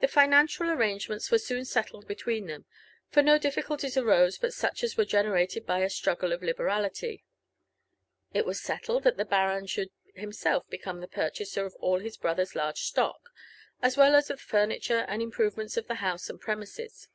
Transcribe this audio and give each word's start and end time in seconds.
The 0.00 0.06
financial 0.06 0.68
arrangements 0.70 1.30
were 1.30 1.38
soon 1.38 1.64
settled 1.64 2.06
between 2.06 2.46
them, 2.46 2.66
for 3.08 3.22
no 3.22 3.38
difficulties 3.38 3.96
arose 3.96 4.36
but 4.36 4.52
such 4.52 4.84
as 4.84 4.98
were 4.98 5.06
generated 5.06 5.64
by 5.64 5.78
a 5.78 5.88
struggle 5.88 6.34
of 6.34 6.42
liberalily. 6.42 7.24
It 8.34 8.44
was 8.44 8.60
settled 8.60 9.04
that 9.04 9.16
the 9.16 9.24
baron 9.24 9.66
should 9.66 9.92
himself 10.14 10.68
become 10.68 11.00
the 11.00 11.08
purchaser 11.08 11.64
of 11.64 11.74
all 11.76 12.00
his 12.00 12.18
brother's 12.18 12.54
large 12.54 12.80
stock, 12.80 13.30
as 13.80 13.96
well 13.96 14.14
as 14.14 14.28
of 14.28 14.36
the 14.36 14.42
furniture, 14.44 15.06
and 15.08 15.22
improve 15.22 15.56
ments 15.56 15.78
of 15.78 15.86
the 15.86 16.04
house 16.04 16.28
and 16.28 16.38
premises. 16.38 17.08